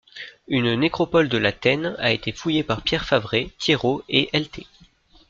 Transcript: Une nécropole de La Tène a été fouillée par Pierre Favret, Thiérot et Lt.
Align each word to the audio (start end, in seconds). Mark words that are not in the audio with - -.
Une 0.47 0.73
nécropole 0.77 1.29
de 1.29 1.37
La 1.37 1.51
Tène 1.51 1.95
a 1.99 2.11
été 2.11 2.31
fouillée 2.31 2.63
par 2.63 2.81
Pierre 2.81 3.05
Favret, 3.05 3.51
Thiérot 3.59 4.01
et 4.09 4.31
Lt. 4.33 4.65